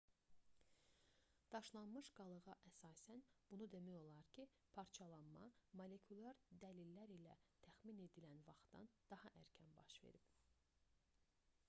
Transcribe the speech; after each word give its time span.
daşlaşmış 1.55 2.07
qalığa 2.19 2.53
əsasən 2.69 3.19
bunu 3.51 3.67
demək 3.75 3.97
olar 3.99 4.23
ki 4.37 4.47
parçalanma 4.77 5.43
molekulyar 5.81 6.41
dəlillər 6.63 7.13
ilə 7.17 7.37
təxmin 7.67 8.01
edilən 8.07 8.41
vaxtdan 8.49 8.89
daha 9.13 9.35
erkən 9.43 9.73
baş 9.81 9.99
verib 10.07 10.33